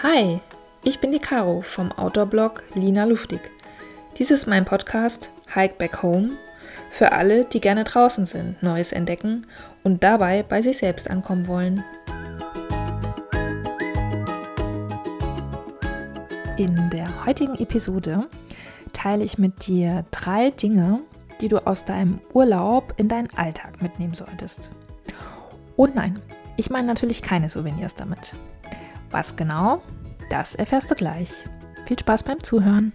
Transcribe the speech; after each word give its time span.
Hi, 0.00 0.38
ich 0.84 1.00
bin 1.00 1.10
die 1.10 1.18
Caro 1.18 1.60
vom 1.60 1.90
Outdoor-Blog 1.90 2.62
Lina 2.74 3.02
Luftig. 3.02 3.40
Dies 4.16 4.30
ist 4.30 4.46
mein 4.46 4.64
Podcast 4.64 5.28
Hike 5.52 5.74
Back 5.76 6.04
Home 6.04 6.36
für 6.88 7.10
alle, 7.10 7.44
die 7.46 7.60
gerne 7.60 7.82
draußen 7.82 8.24
sind, 8.24 8.62
Neues 8.62 8.92
entdecken 8.92 9.48
und 9.82 10.04
dabei 10.04 10.44
bei 10.44 10.62
sich 10.62 10.78
selbst 10.78 11.10
ankommen 11.10 11.48
wollen. 11.48 11.82
In 16.56 16.90
der 16.90 17.26
heutigen 17.26 17.56
Episode 17.56 18.28
teile 18.92 19.24
ich 19.24 19.36
mit 19.36 19.66
dir 19.66 20.04
drei 20.12 20.50
Dinge, 20.50 21.00
die 21.40 21.48
du 21.48 21.58
aus 21.66 21.84
deinem 21.84 22.20
Urlaub 22.32 22.94
in 22.98 23.08
deinen 23.08 23.36
Alltag 23.36 23.82
mitnehmen 23.82 24.14
solltest. 24.14 24.70
Und 25.74 25.96
nein, 25.96 26.22
ich 26.56 26.70
meine 26.70 26.86
natürlich 26.86 27.20
keine 27.20 27.48
Souvenirs 27.48 27.96
damit. 27.96 28.36
Was 29.10 29.36
genau? 29.36 29.80
Das 30.30 30.54
erfährst 30.54 30.90
du 30.90 30.94
gleich. 30.94 31.30
Viel 31.86 31.98
Spaß 31.98 32.22
beim 32.22 32.42
Zuhören. 32.42 32.92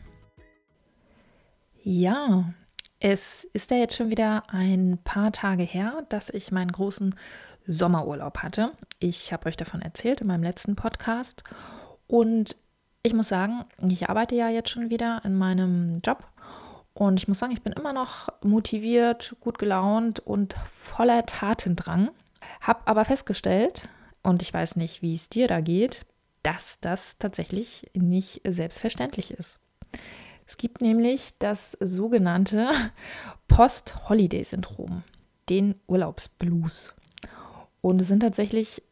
Ja, 1.81 2.53
es 2.99 3.45
ist 3.53 3.71
ja 3.71 3.77
jetzt 3.77 3.95
schon 3.95 4.11
wieder 4.11 4.43
ein 4.49 4.99
paar 5.03 5.31
Tage 5.31 5.63
her, 5.63 6.05
dass 6.09 6.29
ich 6.29 6.51
meinen 6.51 6.71
großen 6.71 7.15
Sommerurlaub 7.65 8.37
hatte. 8.37 8.73
Ich 8.99 9.33
habe 9.33 9.47
euch 9.47 9.57
davon 9.57 9.81
erzählt 9.81 10.21
in 10.21 10.27
meinem 10.27 10.43
letzten 10.43 10.75
Podcast. 10.75 11.43
Und 12.05 12.55
ich 13.01 13.15
muss 13.15 13.29
sagen, 13.29 13.65
ich 13.81 14.09
arbeite 14.09 14.35
ja 14.35 14.49
jetzt 14.49 14.69
schon 14.69 14.91
wieder 14.91 15.21
in 15.25 15.35
meinem 15.35 16.01
Job. 16.05 16.23
Und 16.93 17.17
ich 17.19 17.27
muss 17.27 17.39
sagen, 17.39 17.53
ich 17.53 17.63
bin 17.63 17.73
immer 17.73 17.93
noch 17.93 18.29
motiviert, 18.43 19.35
gut 19.39 19.57
gelaunt 19.57 20.19
und 20.19 20.55
voller 20.79 21.25
Tatendrang. 21.25 22.11
Hab 22.61 22.87
aber 22.87 23.05
festgestellt, 23.05 23.89
und 24.21 24.43
ich 24.43 24.53
weiß 24.53 24.75
nicht, 24.75 25.01
wie 25.01 25.15
es 25.15 25.29
dir 25.29 25.47
da 25.47 25.59
geht, 25.59 26.05
dass 26.43 26.79
das 26.81 27.17
tatsächlich 27.17 27.89
nicht 27.93 28.41
selbstverständlich 28.47 29.31
ist. 29.31 29.59
Es 30.45 30.57
gibt 30.57 30.81
nämlich 30.81 31.31
das 31.39 31.77
sogenannte 31.79 32.69
Post-Holiday-Syndrom, 33.47 35.03
den 35.49 35.75
Urlaubsblues. 35.87 36.93
Und 37.81 38.01
es 38.01 38.07
sind 38.07 38.19
tatsächlich 38.19 38.83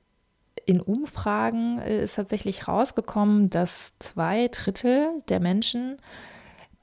in 0.65 0.79
Umfragen 0.79 1.79
äh, 1.79 2.03
ist 2.03 2.15
tatsächlich 2.15 2.67
rausgekommen, 2.67 3.49
dass 3.49 3.93
zwei 3.99 4.47
Drittel 4.47 5.09
der 5.27 5.39
Menschen, 5.39 5.97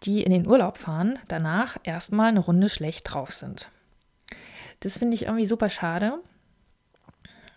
die 0.02 0.22
in 0.22 0.32
den 0.32 0.46
Urlaub 0.46 0.78
fahren, 0.78 1.18
danach 1.28 1.76
erstmal 1.84 2.28
eine 2.28 2.40
Runde 2.40 2.68
schlecht 2.68 3.12
drauf 3.12 3.32
sind. 3.32 3.68
Das 4.80 4.98
finde 4.98 5.14
ich 5.14 5.24
irgendwie 5.24 5.46
super 5.46 5.70
schade, 5.70 6.20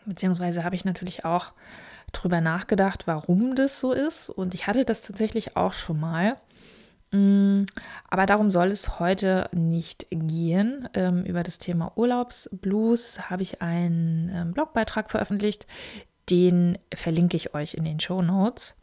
Beziehungsweise 0.05 0.63
habe 0.63 0.75
ich 0.75 0.85
natürlich 0.85 1.25
auch 1.25 1.51
drüber 2.11 2.41
nachgedacht, 2.41 3.07
warum 3.07 3.55
das 3.55 3.79
so 3.79 3.91
ist. 3.91 4.29
Und 4.29 4.53
ich 4.53 4.67
hatte 4.67 4.85
das 4.85 5.01
tatsächlich 5.01 5.55
auch 5.57 5.73
schon 5.73 5.99
mal. 5.99 6.35
Mm, 7.11 7.63
aber 8.09 8.25
darum 8.25 8.49
soll 8.49 8.69
es 8.69 8.99
heute 8.99 9.49
nicht 9.51 10.07
gehen. 10.09 10.87
Ähm, 10.93 11.23
über 11.23 11.43
das 11.43 11.57
Thema 11.57 11.91
Urlaubsblues 11.95 13.29
habe 13.29 13.43
ich 13.43 13.61
einen 13.61 14.31
ähm, 14.33 14.53
Blogbeitrag 14.53 15.11
veröffentlicht. 15.11 15.67
Den 16.29 16.77
verlinke 16.93 17.35
ich 17.35 17.53
euch 17.53 17.73
in 17.73 17.83
den 17.83 17.99
Show 17.99 18.21
Notes. 18.21 18.75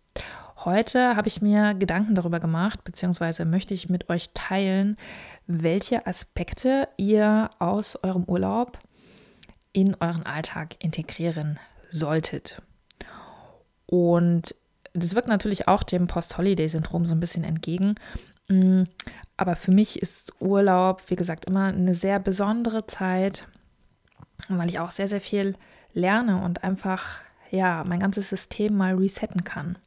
Heute 0.64 1.16
habe 1.16 1.28
ich 1.28 1.40
mir 1.40 1.74
Gedanken 1.74 2.16
darüber 2.16 2.40
gemacht, 2.40 2.82
beziehungsweise 2.82 3.44
möchte 3.44 3.74
ich 3.74 3.88
mit 3.88 4.10
euch 4.10 4.30
teilen, 4.34 4.96
welche 5.46 6.06
Aspekte 6.06 6.88
ihr 6.96 7.50
aus 7.60 7.96
eurem 8.02 8.24
Urlaub 8.24 8.78
in 9.72 9.94
euren 10.00 10.26
Alltag 10.26 10.74
integrieren 10.80 11.60
solltet. 11.90 12.60
Und 13.90 14.54
das 14.92 15.14
wirkt 15.14 15.28
natürlich 15.28 15.66
auch 15.66 15.82
dem 15.82 16.06
Post-Holiday-Syndrom 16.06 17.06
so 17.06 17.14
ein 17.14 17.20
bisschen 17.20 17.44
entgegen. 17.44 17.94
Mm, 18.48 18.82
aber 19.36 19.56
für 19.56 19.70
mich 19.70 20.02
ist 20.02 20.32
Urlaub, 20.40 21.02
wie 21.08 21.16
gesagt, 21.16 21.46
immer 21.46 21.66
eine 21.66 21.94
sehr 21.94 22.20
besondere 22.20 22.86
Zeit, 22.86 23.46
weil 24.48 24.68
ich 24.68 24.78
auch 24.78 24.90
sehr, 24.90 25.08
sehr 25.08 25.20
viel 25.20 25.56
lerne 25.94 26.42
und 26.42 26.64
einfach, 26.64 27.16
ja, 27.50 27.82
mein 27.86 28.00
ganzes 28.00 28.28
System 28.28 28.76
mal 28.76 28.94
resetten 28.94 29.42
kann. 29.42 29.78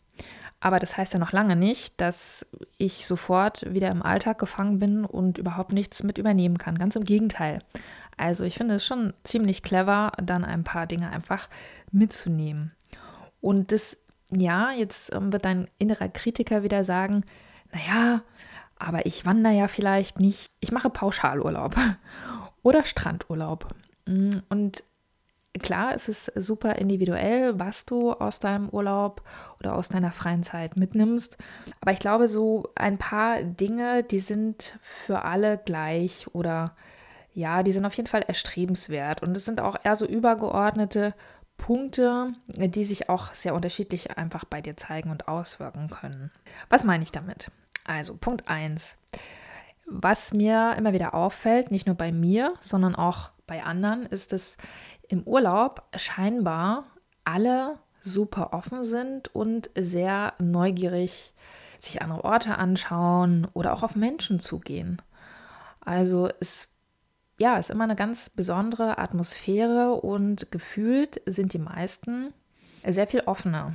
Aber 0.59 0.79
das 0.79 0.97
heißt 0.97 1.13
ja 1.13 1.19
noch 1.19 1.31
lange 1.31 1.55
nicht, 1.55 1.99
dass 1.99 2.45
ich 2.77 3.07
sofort 3.07 3.71
wieder 3.73 3.89
im 3.89 4.03
Alltag 4.03 4.37
gefangen 4.39 4.77
bin 4.77 5.05
und 5.05 5.37
überhaupt 5.37 5.73
nichts 5.73 6.03
mit 6.03 6.17
übernehmen 6.19 6.59
kann. 6.59 6.77
Ganz 6.77 6.95
im 6.95 7.03
Gegenteil. 7.03 7.59
Also 8.17 8.43
ich 8.43 8.57
finde 8.57 8.75
es 8.75 8.85
schon 8.85 9.13
ziemlich 9.23 9.63
clever, 9.63 10.11
dann 10.23 10.45
ein 10.45 10.63
paar 10.63 10.85
Dinge 10.85 11.09
einfach 11.09 11.49
mitzunehmen. 11.91 12.71
Und 13.41 13.71
das, 13.71 13.97
ja, 14.29 14.71
jetzt 14.71 15.13
ähm, 15.13 15.33
wird 15.33 15.45
dein 15.45 15.67
innerer 15.79 16.09
Kritiker 16.09 16.63
wieder 16.63 16.83
sagen, 16.83 17.25
naja, 17.73 18.21
aber 18.77 19.05
ich 19.05 19.25
wandere 19.25 19.53
ja 19.53 19.67
vielleicht 19.67 20.19
nicht, 20.19 20.51
ich 20.59 20.71
mache 20.71 20.89
Pauschalurlaub 20.89 21.75
oder 22.63 22.85
Strandurlaub. 22.85 23.67
Mm, 24.05 24.37
und 24.49 24.83
klar, 25.59 25.93
es 25.93 26.07
ist 26.07 26.31
super 26.35 26.75
individuell, 26.75 27.59
was 27.59 27.85
du 27.85 28.13
aus 28.13 28.39
deinem 28.39 28.69
Urlaub 28.69 29.21
oder 29.59 29.75
aus 29.75 29.89
deiner 29.89 30.11
freien 30.11 30.43
Zeit 30.43 30.77
mitnimmst. 30.77 31.37
Aber 31.81 31.91
ich 31.91 31.99
glaube, 31.99 32.27
so 32.27 32.69
ein 32.75 32.97
paar 32.97 33.43
Dinge, 33.43 34.03
die 34.03 34.19
sind 34.19 34.79
für 35.05 35.23
alle 35.23 35.57
gleich 35.57 36.27
oder 36.33 36.75
ja, 37.33 37.63
die 37.63 37.71
sind 37.71 37.85
auf 37.85 37.93
jeden 37.93 38.09
Fall 38.09 38.23
erstrebenswert. 38.23 39.23
Und 39.23 39.35
es 39.37 39.45
sind 39.45 39.61
auch 39.61 39.77
eher 39.83 39.95
so 39.95 40.05
übergeordnete 40.05 41.13
Punkte, 41.61 42.33
die 42.47 42.83
sich 42.85 43.07
auch 43.07 43.35
sehr 43.35 43.53
unterschiedlich 43.53 44.17
einfach 44.17 44.45
bei 44.45 44.61
dir 44.61 44.75
zeigen 44.77 45.11
und 45.11 45.27
auswirken 45.27 45.91
können. 45.91 46.31
Was 46.69 46.83
meine 46.83 47.03
ich 47.03 47.11
damit? 47.11 47.51
Also 47.83 48.17
Punkt 48.17 48.47
1. 48.47 48.97
Was 49.85 50.33
mir 50.33 50.73
immer 50.77 50.91
wieder 50.91 51.13
auffällt, 51.13 51.69
nicht 51.69 51.85
nur 51.85 51.95
bei 51.95 52.11
mir, 52.11 52.55
sondern 52.61 52.95
auch 52.95 53.29
bei 53.45 53.63
anderen, 53.63 54.07
ist, 54.07 54.31
dass 54.33 54.57
im 55.07 55.21
Urlaub 55.21 55.83
scheinbar 55.95 56.85
alle 57.25 57.77
super 58.01 58.53
offen 58.53 58.83
sind 58.83 59.33
und 59.35 59.69
sehr 59.77 60.33
neugierig 60.39 61.35
sich 61.79 62.01
andere 62.01 62.23
Orte 62.23 62.57
anschauen 62.57 63.47
oder 63.53 63.73
auch 63.73 63.83
auf 63.83 63.95
Menschen 63.95 64.39
zugehen. 64.39 64.99
Also 65.79 66.27
es 66.39 66.70
ja, 67.41 67.57
ist 67.57 67.71
immer 67.71 67.85
eine 67.85 67.95
ganz 67.95 68.29
besondere 68.29 68.99
Atmosphäre 68.99 69.93
und 69.93 70.51
gefühlt 70.51 71.23
sind 71.25 71.53
die 71.53 71.57
meisten 71.57 72.35
sehr 72.87 73.07
viel 73.07 73.21
offener. 73.21 73.73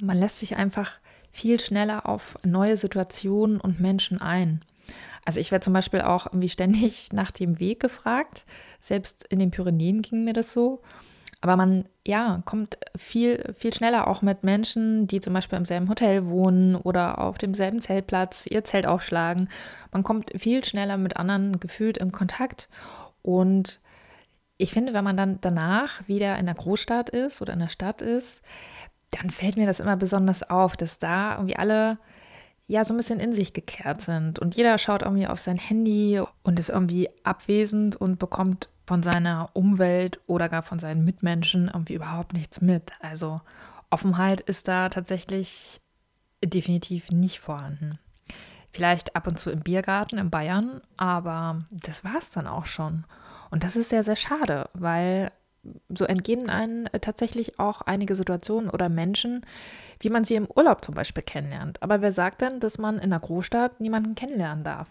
Man 0.00 0.16
lässt 0.16 0.38
sich 0.38 0.54
einfach 0.54 0.92
viel 1.32 1.58
schneller 1.58 2.08
auf 2.08 2.36
neue 2.44 2.76
Situationen 2.76 3.60
und 3.60 3.80
Menschen 3.80 4.20
ein. 4.20 4.64
Also 5.24 5.40
ich 5.40 5.50
werde 5.50 5.64
zum 5.64 5.72
Beispiel 5.72 6.02
auch 6.02 6.26
irgendwie 6.26 6.48
ständig 6.48 7.08
nach 7.12 7.32
dem 7.32 7.58
Weg 7.58 7.80
gefragt. 7.80 8.46
Selbst 8.80 9.26
in 9.28 9.40
den 9.40 9.50
Pyrenäen 9.50 10.00
ging 10.00 10.22
mir 10.22 10.32
das 10.32 10.52
so. 10.52 10.80
Aber 11.40 11.56
man, 11.56 11.86
ja, 12.10 12.42
kommt 12.44 12.76
viel, 12.96 13.54
viel 13.56 13.72
schneller 13.72 14.08
auch 14.08 14.20
mit 14.20 14.42
Menschen, 14.42 15.06
die 15.06 15.20
zum 15.20 15.32
Beispiel 15.32 15.56
im 15.56 15.64
selben 15.64 15.88
Hotel 15.88 16.26
wohnen 16.26 16.74
oder 16.74 17.20
auf 17.20 17.38
demselben 17.38 17.80
Zeltplatz 17.80 18.46
ihr 18.46 18.64
Zelt 18.64 18.84
aufschlagen. 18.84 19.48
Man 19.92 20.02
kommt 20.02 20.32
viel 20.36 20.64
schneller 20.64 20.96
mit 20.96 21.16
anderen 21.16 21.60
gefühlt 21.60 21.98
in 21.98 22.10
Kontakt. 22.10 22.68
Und 23.22 23.78
ich 24.56 24.72
finde, 24.72 24.92
wenn 24.92 25.04
man 25.04 25.16
dann 25.16 25.38
danach 25.40 26.06
wieder 26.08 26.36
in 26.36 26.46
der 26.46 26.56
Großstadt 26.56 27.10
ist 27.10 27.40
oder 27.42 27.52
in 27.52 27.60
der 27.60 27.68
Stadt 27.68 28.02
ist, 28.02 28.42
dann 29.12 29.30
fällt 29.30 29.56
mir 29.56 29.66
das 29.66 29.78
immer 29.78 29.96
besonders 29.96 30.42
auf, 30.42 30.76
dass 30.76 30.98
da 30.98 31.36
irgendwie 31.36 31.56
alle 31.56 31.98
ja 32.66 32.84
so 32.84 32.92
ein 32.92 32.96
bisschen 32.96 33.20
in 33.20 33.34
sich 33.34 33.52
gekehrt 33.52 34.00
sind 34.00 34.38
und 34.38 34.56
jeder 34.56 34.78
schaut 34.78 35.02
irgendwie 35.02 35.26
auf 35.26 35.40
sein 35.40 35.58
Handy 35.58 36.20
und 36.42 36.58
ist 36.58 36.70
irgendwie 36.70 37.08
abwesend 37.24 37.96
und 37.96 38.18
bekommt 38.18 38.68
von 38.90 39.04
seiner 39.04 39.50
Umwelt 39.52 40.18
oder 40.26 40.48
gar 40.48 40.64
von 40.64 40.80
seinen 40.80 41.04
Mitmenschen 41.04 41.70
irgendwie 41.72 41.94
überhaupt 41.94 42.32
nichts 42.32 42.60
mit. 42.60 42.90
Also 42.98 43.40
Offenheit 43.88 44.40
ist 44.40 44.66
da 44.66 44.88
tatsächlich 44.88 45.80
definitiv 46.44 47.08
nicht 47.12 47.38
vorhanden. 47.38 48.00
Vielleicht 48.72 49.14
ab 49.14 49.28
und 49.28 49.38
zu 49.38 49.52
im 49.52 49.60
Biergarten 49.60 50.18
in 50.18 50.28
Bayern, 50.28 50.80
aber 50.96 51.66
das 51.70 52.02
war 52.02 52.16
es 52.18 52.30
dann 52.30 52.48
auch 52.48 52.66
schon. 52.66 53.04
Und 53.52 53.62
das 53.62 53.76
ist 53.76 53.90
sehr, 53.90 54.02
sehr 54.02 54.16
schade, 54.16 54.68
weil 54.72 55.30
so 55.88 56.04
entgehen 56.04 56.50
einem 56.50 56.86
tatsächlich 57.00 57.60
auch 57.60 57.82
einige 57.82 58.16
Situationen 58.16 58.70
oder 58.70 58.88
Menschen, 58.88 59.46
wie 60.00 60.10
man 60.10 60.24
sie 60.24 60.34
im 60.34 60.48
Urlaub 60.52 60.84
zum 60.84 60.96
Beispiel 60.96 61.22
kennenlernt. 61.22 61.80
Aber 61.80 62.02
wer 62.02 62.10
sagt 62.10 62.40
denn, 62.40 62.58
dass 62.58 62.76
man 62.76 62.96
in 62.96 63.12
einer 63.12 63.20
Großstadt 63.20 63.78
niemanden 63.78 64.16
kennenlernen 64.16 64.64
darf? 64.64 64.88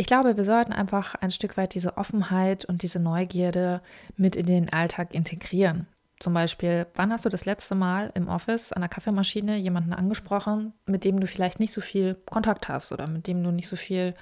Ich 0.00 0.06
glaube, 0.06 0.36
wir 0.36 0.44
sollten 0.44 0.72
einfach 0.72 1.16
ein 1.16 1.32
Stück 1.32 1.56
weit 1.56 1.74
diese 1.74 1.96
Offenheit 1.96 2.64
und 2.64 2.82
diese 2.82 3.00
Neugierde 3.00 3.82
mit 4.16 4.36
in 4.36 4.46
den 4.46 4.72
Alltag 4.72 5.12
integrieren. 5.12 5.88
Zum 6.20 6.34
Beispiel, 6.34 6.86
wann 6.94 7.12
hast 7.12 7.24
du 7.24 7.28
das 7.28 7.46
letzte 7.46 7.74
Mal 7.74 8.12
im 8.14 8.28
Office 8.28 8.70
an 8.70 8.82
der 8.82 8.88
Kaffeemaschine 8.88 9.56
jemanden 9.56 9.92
angesprochen, 9.92 10.72
mit 10.86 11.02
dem 11.02 11.18
du 11.18 11.26
vielleicht 11.26 11.58
nicht 11.58 11.72
so 11.72 11.80
viel 11.80 12.14
Kontakt 12.30 12.68
hast 12.68 12.92
oder 12.92 13.08
mit 13.08 13.26
dem 13.26 13.42
du 13.42 13.50
nicht 13.50 13.66
so 13.66 13.74
viel 13.74 14.14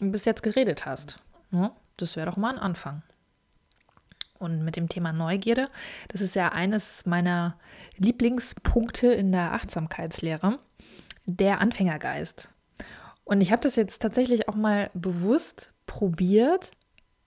bis 0.00 0.26
jetzt 0.26 0.42
geredet 0.42 0.84
hast? 0.84 1.18
Ja, 1.50 1.74
das 1.96 2.14
wäre 2.16 2.26
doch 2.26 2.36
mal 2.36 2.52
ein 2.52 2.58
Anfang. 2.58 3.02
Und 4.38 4.64
mit 4.64 4.76
dem 4.76 4.90
Thema 4.90 5.14
Neugierde, 5.14 5.68
das 6.08 6.20
ist 6.20 6.34
ja 6.34 6.50
eines 6.50 7.06
meiner 7.06 7.58
Lieblingspunkte 7.96 9.06
in 9.06 9.32
der 9.32 9.54
Achtsamkeitslehre, 9.54 10.58
der 11.24 11.62
Anfängergeist. 11.62 12.50
Und 13.26 13.40
ich 13.40 13.50
habe 13.50 13.60
das 13.60 13.74
jetzt 13.74 14.00
tatsächlich 14.00 14.48
auch 14.48 14.54
mal 14.54 14.88
bewusst 14.94 15.72
probiert, 15.86 16.70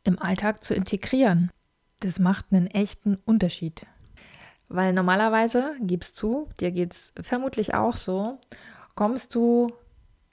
im 0.06 0.18
Alltag 0.18 0.64
zu 0.64 0.74
integrieren. 0.74 1.52
Das 2.00 2.20
macht 2.20 2.46
einen 2.52 2.68
echten 2.68 3.18
Unterschied. 3.26 3.86
Weil 4.70 4.94
normalerweise, 4.94 5.76
gibst 5.82 6.16
zu, 6.16 6.48
dir 6.62 6.72
geht 6.72 6.94
es 6.94 7.12
vermutlich 7.22 7.74
auch 7.74 7.98
so, 7.98 8.40
kommst 8.96 9.36
du, 9.36 9.74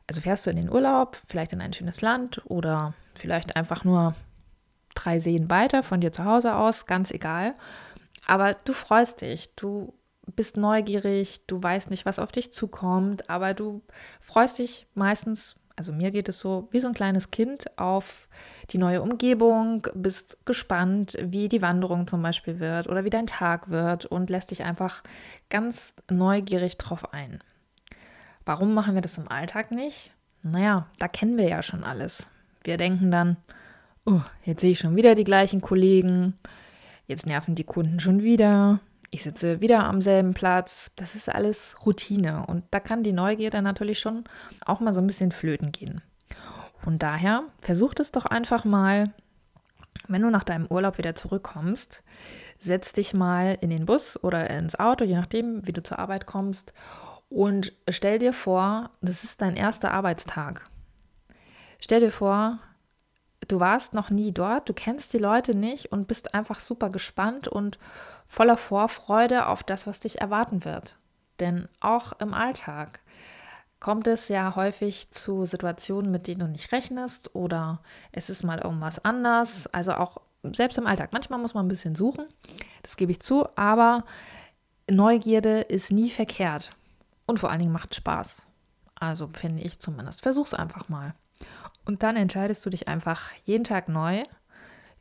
also 0.07 0.21
fährst 0.21 0.47
du 0.47 0.51
in 0.51 0.57
den 0.57 0.73
Urlaub, 0.73 1.21
vielleicht 1.27 1.53
in 1.53 1.61
ein 1.61 1.73
schönes 1.73 2.01
Land 2.01 2.41
oder 2.45 2.95
vielleicht 3.17 3.57
einfach 3.57 3.83
nur 3.83 4.15
drei 4.95 5.19
Seen 5.19 5.51
weiter 5.51 5.83
von 5.83 6.01
dir 6.01 6.13
zu 6.13 6.25
Hause 6.25 6.55
aus, 6.55 6.87
ganz 6.87 7.11
egal. 7.11 7.57
Aber 8.25 8.55
du 8.55 8.73
freust 8.73 9.21
dich, 9.21 9.57
du 9.57 9.93
bist 10.35 10.57
neugierig, 10.57 11.47
du 11.47 11.63
weißt 11.63 11.91
nicht, 11.91 12.05
was 12.05 12.19
auf 12.19 12.33
dich 12.33 12.53
zukommt, 12.53 13.31
aber 13.31 13.55
du 13.55 13.83
freust 14.21 14.59
dich 14.59 14.87
meistens, 14.95 15.57
also 15.77 15.93
mir 15.93 16.11
geht 16.11 16.29
es 16.29 16.39
so, 16.39 16.69
wie 16.73 16.81
so 16.81 16.89
ein 16.89 16.95
kleines 16.95 17.31
Kind 17.31 17.79
auf 17.79 18.29
die 18.71 18.79
neue 18.79 19.03
Umgebung, 19.03 19.87
bist 19.95 20.39
gespannt, 20.45 21.17
wie 21.23 21.49
die 21.49 21.63
Wanderung 21.63 22.07
zum 22.07 22.23
Beispiel 22.23 22.59
wird 22.59 22.89
oder 22.89 23.05
wie 23.05 23.11
dein 23.11 23.27
Tag 23.27 23.71
wird 23.71 24.07
und 24.07 24.31
lässt 24.31 24.51
dich 24.51 24.65
einfach 24.65 25.03
ganz 25.51 25.95
neugierig 26.11 26.79
drauf 26.79 27.13
ein. 27.13 27.41
Warum 28.45 28.75
machen 28.75 28.95
wir 28.95 29.03
das 29.03 29.19
im 29.19 29.29
Alltag 29.29 29.71
nicht? 29.71 30.13
Naja, 30.43 30.87
da 30.99 31.09
kennen 31.09 31.37
wir 31.37 31.49
ja 31.49 31.63
schon 31.63 31.85
alles. 31.85 32.29
Wir 32.65 32.77
denken 32.77 33.11
dann, 33.11 33.37
oh, 34.05 34.23
jetzt 34.45 34.61
sehe 34.61 34.73
ich 34.73 34.79
schon 34.79 34.97
wieder 34.97 35.15
die 35.15 35.25
gleichen 35.25 35.61
Kollegen, 35.61 36.35
jetzt 37.07 37.27
nerven 37.27 37.55
die 37.55 37.65
Kunden 37.65 38.01
schon 38.01 38.23
wieder, 38.23 38.81
ich 39.11 39.23
sitze 39.23 39.61
wieder 39.61 39.85
am 39.85 40.03
selben 40.03 40.35
Platz. 40.35 40.91
Das 40.97 41.15
ist 41.15 41.29
alles 41.29 41.77
Routine 41.85 42.45
und 42.47 42.65
da 42.71 42.81
kann 42.81 43.03
die 43.03 43.13
Neugierde 43.13 43.63
natürlich 43.63 44.01
schon 44.01 44.25
auch 44.65 44.81
mal 44.81 44.93
so 44.93 45.01
ein 45.01 45.07
bisschen 45.07 45.31
flöten 45.31 45.73
gehen. 45.73 46.03
Und 46.85 47.03
daher 47.03 47.45
versuch 47.61 47.95
es 47.99 48.13
doch 48.13 48.27
einfach 48.27 48.65
mal, 48.65 49.13
wenn 50.09 50.23
du 50.23 50.31
nach 50.31 50.45
deinem 50.45 50.67
Urlaub 50.67 50.99
wieder 50.99 51.15
zurückkommst, 51.15 52.03
setz 52.61 52.93
dich 52.93 53.15
mal 53.15 53.59
in 53.61 53.71
den 53.71 53.87
Bus 53.87 54.23
oder 54.23 54.49
ins 54.51 54.79
Auto, 54.79 55.05
je 55.05 55.17
nachdem, 55.17 55.67
wie 55.67 55.73
du 55.73 55.83
zur 55.83 55.99
Arbeit 55.99 56.27
kommst, 56.27 56.73
und 57.29 57.73
stell 57.89 58.21
dir 58.21 58.33
vor, 58.33 58.91
das 59.01 59.25
ist 59.25 59.43
dein 59.43 59.57
erster 59.57 59.91
Arbeitstag. 59.91 60.71
Stell 61.81 62.01
dir 62.01 62.13
vor, 62.13 62.61
du 63.49 63.59
warst 63.59 63.95
noch 63.95 64.11
nie 64.11 64.33
dort, 64.33 64.69
du 64.69 64.75
kennst 64.75 65.13
die 65.13 65.19
Leute 65.19 65.55
nicht 65.55 65.91
und 65.91 66.09
bist 66.09 66.35
einfach 66.35 66.61
super 66.61 66.89
gespannt 66.89 67.49
und 67.49 67.79
voller 68.27 68.57
Vorfreude 68.57 69.47
auf 69.47 69.63
das, 69.63 69.87
was 69.87 70.01
dich 70.01 70.21
erwarten 70.21 70.65
wird. 70.65 70.97
Denn 71.41 71.69
auch 71.81 72.13
im 72.21 72.35
Alltag 72.35 73.01
kommt 73.81 74.07
es 74.07 74.29
ja 74.29 74.57
häufig 74.57 75.11
zu 75.11 75.45
Situationen, 75.45 76.11
mit 76.11 76.27
denen 76.27 76.41
du 76.41 76.49
nicht 76.49 76.73
rechnest 76.73 77.35
oder 77.35 77.81
es 78.13 78.31
ist 78.31 78.43
mal 78.43 78.59
irgendwas 78.59 79.05
anders. 79.05 79.67
Also 79.69 79.93
auch 79.95 80.19
selbst 80.43 80.79
im 80.79 80.87
Alltag. 80.87 81.13
Manchmal 81.13 81.39
muss 81.39 81.55
man 81.55 81.67
ein 81.67 81.71
bisschen 81.71 81.95
suchen, 81.95 82.27
das 82.83 82.97
gebe 82.97 83.13
ich 83.13 83.21
zu, 83.21 83.47
aber 83.57 84.05
Neugierde 84.89 85.61
ist 85.61 85.93
nie 85.93 86.11
verkehrt 86.11 86.71
und 87.27 87.39
vor 87.41 87.51
allen 87.51 87.61
Dingen 87.61 87.73
macht 87.73 87.95
Spaß. 87.95 88.47
Also 88.95 89.29
finde 89.29 89.63
ich 89.63 89.81
zumindest. 89.81 90.23
Versuch's 90.23 90.55
einfach 90.55 90.89
mal. 90.89 91.15
Und 91.85 92.03
dann 92.03 92.17
entscheidest 92.17 92.65
du 92.65 92.71
dich 92.71 92.89
einfach 92.89 93.33
jeden 93.45 93.65
Tag 93.65 93.89
neu, 93.89 94.25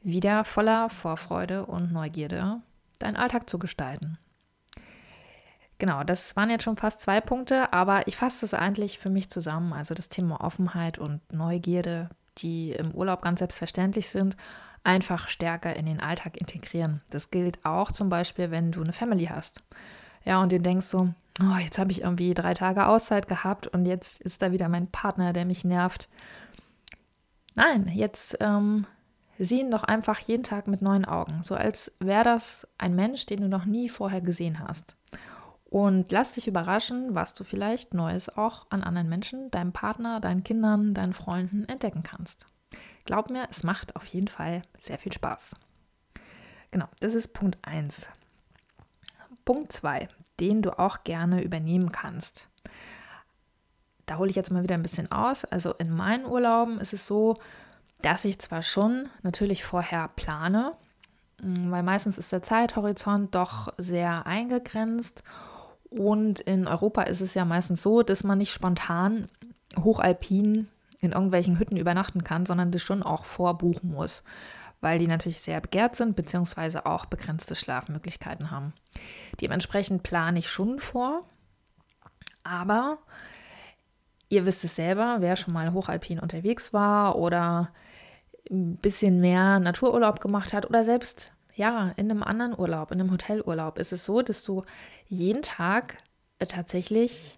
wieder 0.02 0.44
voller 0.44 0.90
Vorfreude 0.90 1.66
und 1.66 1.92
Neugierde, 1.92 2.62
deinen 2.98 3.16
Alltag 3.16 3.50
zu 3.50 3.60
gestalten. 3.60 4.18
Genau, 5.78 6.04
das 6.04 6.36
waren 6.36 6.50
jetzt 6.50 6.64
schon 6.64 6.78
fast 6.78 7.02
zwei 7.02 7.20
Punkte, 7.20 7.74
aber 7.74 8.08
ich 8.08 8.16
fasse 8.16 8.46
es 8.46 8.54
eigentlich 8.54 8.98
für 8.98 9.10
mich 9.10 9.30
zusammen. 9.30 9.74
Also 9.74 9.94
das 9.94 10.08
Thema 10.08 10.42
Offenheit 10.42 10.98
und 10.98 11.22
Neugierde, 11.34 12.10
die 12.38 12.72
im 12.72 12.92
Urlaub 12.92 13.22
ganz 13.22 13.40
selbstverständlich 13.40 14.10
sind, 14.10 14.38
einfach 14.86 15.28
stärker 15.28 15.76
in 15.76 15.86
den 15.86 16.00
Alltag 16.00 16.38
integrieren. 16.38 17.02
Das 17.10 17.30
gilt 17.30 17.66
auch 17.66 17.92
zum 17.92 18.10
Beispiel, 18.10 18.52
wenn 18.52 18.72
du 18.72 18.82
eine 18.82 18.94
Family 18.94 19.26
hast. 19.26 19.64
Ja, 20.24 20.42
und 20.42 20.52
du 20.52 20.60
denkst 20.60 20.86
so, 20.86 21.10
oh, 21.42 21.58
jetzt 21.62 21.78
habe 21.78 21.92
ich 21.92 22.02
irgendwie 22.02 22.34
drei 22.34 22.54
Tage 22.54 22.88
Auszeit 22.88 23.28
gehabt 23.28 23.68
und 23.68 23.86
jetzt 23.86 24.22
ist 24.22 24.42
da 24.42 24.52
wieder 24.52 24.70
mein 24.70 24.88
Partner, 24.88 25.34
der 25.34 25.46
mich 25.46 25.66
nervt. 25.66 26.08
Nein, 27.56 27.90
jetzt 27.94 28.38
ähm, 28.40 28.86
sieh 29.38 29.62
ihn 29.62 29.72
doch 29.72 29.84
einfach 29.84 30.20
jeden 30.20 30.44
Tag 30.44 30.68
mit 30.68 30.82
neuen 30.82 31.06
Augen, 31.06 31.44
so 31.44 31.56
als 31.56 31.92
wäre 32.00 32.24
das 32.24 32.68
ein 32.78 32.96
Mensch, 32.96 33.26
den 33.26 33.42
du 33.42 33.48
noch 33.48 33.66
nie 33.66 33.90
vorher 33.90 34.22
gesehen 34.22 34.60
hast. 34.60 34.96
Und 35.66 36.12
lass 36.12 36.34
dich 36.34 36.48
überraschen, 36.48 37.16
was 37.16 37.34
du 37.34 37.44
vielleicht 37.44 37.94
Neues 37.94 38.30
auch 38.30 38.68
an 38.70 38.84
anderen 38.84 39.10
Menschen, 39.10 39.52
deinem 39.52 39.74
Partner, 39.74 40.20
deinen 40.20 40.44
Kindern, 40.44 40.94
deinen 40.94 41.14
Freunden 41.14 41.66
entdecken 41.66 42.04
kannst. 42.04 42.48
Glaub 43.04 43.30
mir, 43.30 43.48
es 43.50 43.64
macht 43.64 43.96
auf 43.96 44.06
jeden 44.06 44.28
Fall 44.28 44.62
sehr 44.80 44.98
viel 44.98 45.12
Spaß. 45.12 45.56
Genau, 46.72 46.88
das 47.00 47.14
ist 47.14 47.34
Punkt 47.34 47.58
1. 47.68 48.10
Punkt 49.44 49.72
2, 49.72 50.08
den 50.40 50.62
du 50.62 50.80
auch 50.80 51.04
gerne 51.04 51.44
übernehmen 51.44 51.92
kannst. 51.92 52.48
Da 54.06 54.18
hole 54.18 54.30
ich 54.30 54.36
jetzt 54.36 54.52
mal 54.52 54.64
wieder 54.64 54.76
ein 54.76 54.84
bisschen 54.84 55.12
aus. 55.12 55.46
Also 55.46 55.74
in 55.74 55.92
meinen 55.92 56.26
Urlauben 56.26 56.80
ist 56.80 56.94
es 56.94 57.06
so, 57.06 57.38
dass 58.06 58.24
ich 58.24 58.38
zwar 58.38 58.62
schon 58.62 59.10
natürlich 59.24 59.64
vorher 59.64 60.10
plane, 60.10 60.74
mm, 61.42 61.72
weil 61.72 61.82
meistens 61.82 62.20
ist 62.20 62.32
der 62.32 62.44
Zeithorizont 62.44 63.34
doch 63.34 63.74
sehr 63.80 64.28
eingegrenzt 64.28 65.24
und 65.90 66.40
in 66.40 66.68
Europa 66.68 67.02
ist 67.04 67.22
es 67.22 67.34
ja 67.34 67.46
meistens 67.46 67.82
so, 67.82 68.04
dass 68.04 68.24
man 68.24 68.38
nicht 68.38 68.54
spontan 68.54 69.28
hochalpin 69.84 70.68
in 71.00 71.12
irgendwelchen 71.14 71.58
Hütten 71.58 71.78
übernachten 71.78 72.24
kann, 72.24 72.46
sondern 72.46 72.72
das 72.72 72.84
schon 72.84 73.02
auch 73.02 73.26
vorbuchen 73.26 73.90
muss, 73.90 74.24
weil 74.82 75.00
die 75.00 75.08
natürlich 75.08 75.42
sehr 75.42 75.60
begehrt 75.60 75.96
sind, 75.96 76.16
beziehungsweise 76.16 76.86
auch 76.86 77.06
begrenzte 77.06 77.56
Schlafmöglichkeiten 77.56 78.52
haben. 78.52 78.74
Dementsprechend 79.42 80.04
plane 80.04 80.40
ich 80.40 80.50
schon 80.52 80.78
vor, 80.78 81.28
aber 82.44 83.00
ihr 84.30 84.46
wisst 84.46 84.64
es 84.64 84.76
selber, 84.76 85.18
wer 85.22 85.36
schon 85.36 85.56
mal 85.56 85.74
hochalpin 85.74 86.20
unterwegs 86.20 86.72
war 86.72 87.16
oder 87.16 87.72
ein 88.50 88.78
bisschen 88.78 89.20
mehr 89.20 89.60
Natururlaub 89.60 90.20
gemacht 90.20 90.54
hat 90.54 90.66
oder 90.68 90.84
selbst 90.84 91.32
ja, 91.56 91.94
in 91.96 92.12
einem 92.12 92.22
anderen 92.22 92.58
Urlaub, 92.58 92.92
in 92.92 93.00
einem 93.00 93.12
Hotelurlaub 93.12 93.80
ist 93.80 93.94
es 93.94 94.04
so, 94.04 94.22
dass 94.22 94.44
du 94.44 94.64
jeden 95.08 95.42
Tag 95.42 95.98
äh, 96.40 96.46
tatsächlich 96.46 97.38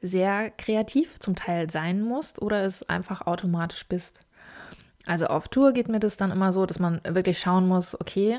sehr 0.00 0.50
kreativ 0.50 1.18
zum 1.18 1.34
Teil 1.34 1.70
sein 1.70 2.00
musst 2.00 2.40
oder 2.40 2.62
es 2.62 2.88
einfach 2.88 3.26
automatisch 3.26 3.88
bist. 3.88 4.20
Also 5.06 5.26
auf 5.26 5.48
Tour 5.48 5.72
geht 5.72 5.88
mir 5.88 6.00
das 6.00 6.16
dann 6.16 6.30
immer 6.30 6.52
so, 6.52 6.66
dass 6.66 6.78
man 6.78 7.00
wirklich 7.06 7.40
schauen 7.40 7.66
muss, 7.66 7.98
okay, 8.00 8.38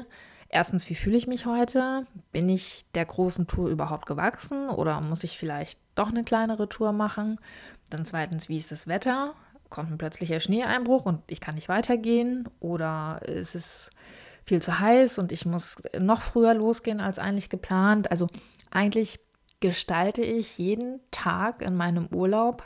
erstens, 0.49 0.89
wie 0.89 0.95
fühle 0.95 1.17
ich 1.17 1.27
mich 1.27 1.45
heute? 1.45 2.07
Bin 2.31 2.49
ich 2.49 2.85
der 2.95 3.05
großen 3.05 3.47
Tour 3.47 3.69
überhaupt 3.69 4.05
gewachsen 4.05 4.69
oder 4.69 5.01
muss 5.01 5.23
ich 5.23 5.37
vielleicht 5.37 5.79
doch 5.95 6.09
eine 6.09 6.23
kleinere 6.23 6.69
Tour 6.69 6.91
machen? 6.91 7.39
Dann 7.89 8.05
zweitens, 8.05 8.47
wie 8.47 8.57
ist 8.57 8.71
das 8.71 8.87
Wetter? 8.87 9.33
Kommt 9.75 9.91
ein 9.91 9.97
plötzlicher 9.97 10.39
Schneeeinbruch 10.39 11.05
und 11.05 11.29
ich 11.29 11.41
kann 11.41 11.55
nicht 11.55 11.67
weitergehen? 11.67 12.47
Oder 12.61 13.19
ist 13.25 13.55
es 13.55 13.89
viel 14.45 14.61
zu 14.61 14.79
heiß 14.79 15.17
und 15.17 15.33
ich 15.33 15.45
muss 15.45 15.75
noch 15.99 16.21
früher 16.21 16.53
losgehen 16.53 17.01
als 17.01 17.19
eigentlich 17.19 17.49
geplant? 17.49 18.09
Also 18.09 18.29
eigentlich 18.71 19.19
gestalte 19.59 20.21
ich 20.21 20.57
jeden 20.57 21.01
Tag 21.11 21.61
in 21.61 21.75
meinem 21.75 22.07
Urlaub 22.07 22.65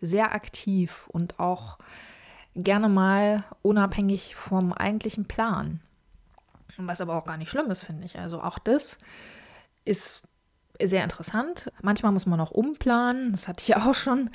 sehr 0.00 0.32
aktiv 0.32 1.06
und 1.12 1.38
auch 1.38 1.76
gerne 2.54 2.88
mal 2.88 3.44
unabhängig 3.60 4.34
vom 4.34 4.72
eigentlichen 4.72 5.26
Plan. 5.26 5.80
Was 6.78 7.02
aber 7.02 7.16
auch 7.16 7.26
gar 7.26 7.36
nicht 7.36 7.50
schlimm 7.50 7.70
ist, 7.70 7.82
finde 7.82 8.06
ich. 8.06 8.18
Also 8.18 8.40
auch 8.40 8.58
das 8.58 8.98
ist 9.84 10.22
sehr 10.82 11.02
interessant. 11.02 11.70
Manchmal 11.82 12.12
muss 12.12 12.26
man 12.26 12.40
auch 12.40 12.50
umplanen, 12.50 13.32
das 13.32 13.48
hatte 13.48 13.62
ich 13.62 13.76
auch 13.76 13.94
schon. 13.94 14.30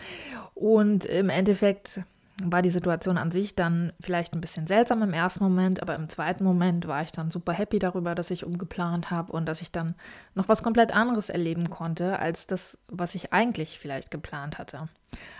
Und 0.53 1.05
im 1.05 1.29
Endeffekt 1.29 2.01
war 2.41 2.63
die 2.63 2.71
Situation 2.71 3.17
an 3.17 3.31
sich 3.31 3.55
dann 3.55 3.93
vielleicht 4.01 4.33
ein 4.33 4.41
bisschen 4.41 4.65
seltsam 4.65 5.03
im 5.03 5.13
ersten 5.13 5.43
Moment, 5.43 5.81
aber 5.81 5.95
im 5.95 6.09
zweiten 6.09 6.43
Moment 6.43 6.87
war 6.87 7.03
ich 7.03 7.11
dann 7.11 7.29
super 7.29 7.53
happy 7.53 7.77
darüber, 7.77 8.15
dass 8.15 8.31
ich 8.31 8.43
umgeplant 8.43 9.11
habe 9.11 9.31
und 9.31 9.45
dass 9.45 9.61
ich 9.61 9.71
dann 9.71 9.93
noch 10.33 10.49
was 10.49 10.63
komplett 10.63 10.93
anderes 10.95 11.29
erleben 11.29 11.69
konnte, 11.69 12.19
als 12.19 12.47
das, 12.47 12.77
was 12.87 13.13
ich 13.13 13.33
eigentlich 13.33 13.77
vielleicht 13.77 14.09
geplant 14.09 14.57
hatte. 14.57 14.89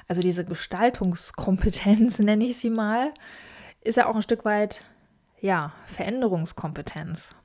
Also 0.07 0.21
diese 0.21 0.45
Gestaltungskompetenz, 0.45 2.19
nenne 2.19 2.45
ich 2.45 2.57
sie 2.57 2.69
mal, 2.69 3.11
ist 3.81 3.97
ja 3.97 4.05
auch 4.05 4.15
ein 4.15 4.21
Stück 4.21 4.45
weit, 4.45 4.85
ja, 5.41 5.73
Veränderungskompetenz. 5.87 7.35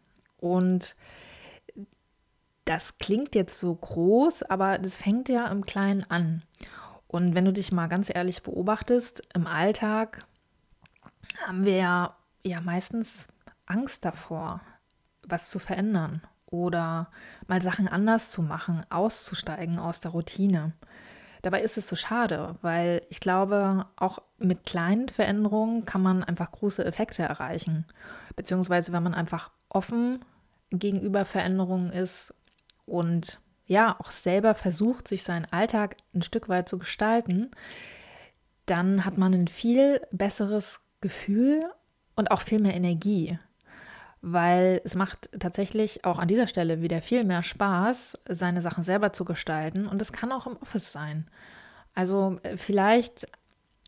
Und 0.41 0.95
das 2.69 2.99
klingt 2.99 3.35
jetzt 3.35 3.59
so 3.59 3.75
groß, 3.75 4.43
aber 4.43 4.77
das 4.79 4.99
fängt 4.99 5.31
ja 5.31 5.47
im 5.47 5.65
Kleinen 5.65 6.05
an. 6.11 6.43
Und 7.07 7.35
wenn 7.35 7.47
du 7.47 7.53
dich 7.53 7.73
mal 7.73 7.87
ganz 7.87 8.15
ehrlich 8.15 8.43
beobachtest, 8.43 9.23
im 9.35 9.47
Alltag 9.47 10.27
haben 11.47 11.65
wir 11.65 11.77
ja, 11.77 12.17
ja 12.45 12.61
meistens 12.61 13.27
Angst 13.65 14.05
davor, 14.05 14.61
was 15.27 15.49
zu 15.49 15.59
verändern 15.59 16.21
oder 16.45 17.09
mal 17.47 17.63
Sachen 17.63 17.89
anders 17.89 18.31
zu 18.31 18.43
machen, 18.43 18.85
auszusteigen 18.91 19.79
aus 19.79 20.01
der 20.01 20.11
Routine. 20.11 20.73
Dabei 21.41 21.63
ist 21.63 21.79
es 21.79 21.89
so 21.89 21.97
schade, 21.97 22.57
weil 22.61 23.01
ich 23.09 23.21
glaube, 23.21 23.87
auch 23.97 24.19
mit 24.37 24.67
kleinen 24.67 25.09
Veränderungen 25.09 25.87
kann 25.87 26.03
man 26.03 26.23
einfach 26.23 26.53
große 26.53 26.85
Effekte 26.85 27.23
erreichen. 27.23 27.87
Beziehungsweise 28.37 28.93
wenn 28.93 29.03
man 29.03 29.15
einfach 29.15 29.51
offen 29.71 30.23
gegenüber 30.71 31.25
Veränderungen 31.25 31.91
ist 31.91 32.35
und 32.88 33.40
ja, 33.66 33.97
auch 33.99 34.11
selber 34.11 34.54
versucht, 34.54 35.09
sich 35.09 35.23
seinen 35.23 35.45
Alltag 35.47 35.97
ein 36.14 36.23
Stück 36.23 36.49
weit 36.49 36.68
zu 36.68 36.78
gestalten, 36.78 37.50
dann 38.66 39.04
hat 39.04 39.18
man 39.18 39.35
ein 39.35 39.49
viel 39.49 40.00
besseres 40.11 40.80
Gefühl 41.00 41.64
und 42.16 42.30
auch 42.30 42.42
viel 42.42 42.61
mehr 42.61 42.75
Energie. 42.75 43.38
Weil 44.21 44.80
es 44.85 44.95
macht 44.95 45.30
tatsächlich 45.38 46.04
auch 46.04 46.18
an 46.18 46.28
dieser 46.28 46.49
Stelle 46.49 46.83
wieder 46.83 47.02
viel 47.02 47.25
mehr 47.25 47.42
Spaß, 47.42 48.18
seine 48.28 48.62
Sachen 48.62 48.83
selber 48.83 49.12
zu 49.12 49.25
gestalten. 49.25 49.87
Und 49.87 50.02
es 50.02 50.12
kann 50.12 50.33
auch 50.33 50.47
im 50.47 50.57
Office 50.57 50.90
sein. 50.90 51.28
Also 51.95 52.38
äh, 52.42 52.57
vielleicht 52.57 53.28